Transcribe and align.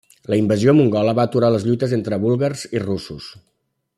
La 0.33 0.37
invasió 0.43 0.73
mongola 0.77 1.13
va 1.19 1.25
aturar 1.29 1.51
les 1.57 1.67
lluites 1.69 1.95
entre 1.99 2.21
búlgars 2.25 2.67
i 2.79 2.85
russos. 2.89 3.31